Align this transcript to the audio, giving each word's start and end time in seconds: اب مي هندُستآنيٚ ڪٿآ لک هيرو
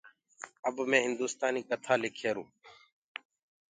اب 0.67 0.75
مي 0.89 0.99
هندُستآنيٚ 1.07 1.67
ڪٿآ 1.69 1.93
لک 2.01 2.15
هيرو 2.23 2.43